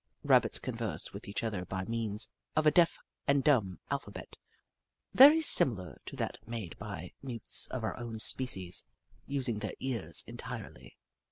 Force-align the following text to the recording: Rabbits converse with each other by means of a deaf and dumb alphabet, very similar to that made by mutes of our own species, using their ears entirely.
Rabbits 0.23 0.57
converse 0.57 1.13
with 1.13 1.27
each 1.27 1.43
other 1.43 1.63
by 1.63 1.83
means 1.85 2.31
of 2.55 2.65
a 2.65 2.71
deaf 2.71 2.97
and 3.27 3.43
dumb 3.43 3.77
alphabet, 3.91 4.35
very 5.13 5.43
similar 5.43 6.01
to 6.07 6.15
that 6.15 6.39
made 6.47 6.75
by 6.79 7.13
mutes 7.21 7.67
of 7.67 7.83
our 7.83 7.95
own 7.97 8.17
species, 8.17 8.85
using 9.27 9.59
their 9.59 9.75
ears 9.79 10.23
entirely. 10.25 10.97